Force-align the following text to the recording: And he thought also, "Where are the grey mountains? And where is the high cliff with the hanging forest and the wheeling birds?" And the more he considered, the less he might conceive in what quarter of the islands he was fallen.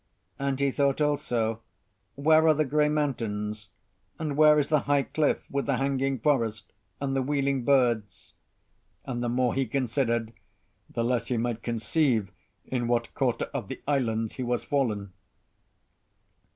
And 0.39 0.59
he 0.59 0.71
thought 0.71 0.99
also, 0.99 1.61
"Where 2.15 2.47
are 2.47 2.55
the 2.55 2.65
grey 2.65 2.89
mountains? 2.89 3.69
And 4.17 4.35
where 4.35 4.57
is 4.57 4.67
the 4.69 4.79
high 4.89 5.03
cliff 5.03 5.43
with 5.47 5.67
the 5.67 5.77
hanging 5.77 6.17
forest 6.17 6.73
and 6.99 7.15
the 7.15 7.21
wheeling 7.21 7.65
birds?" 7.65 8.33
And 9.05 9.21
the 9.21 9.29
more 9.29 9.53
he 9.53 9.67
considered, 9.67 10.33
the 10.89 11.03
less 11.03 11.27
he 11.27 11.37
might 11.37 11.61
conceive 11.61 12.31
in 12.65 12.87
what 12.87 13.13
quarter 13.13 13.45
of 13.53 13.67
the 13.67 13.79
islands 13.87 14.37
he 14.37 14.41
was 14.43 14.63
fallen. 14.63 15.13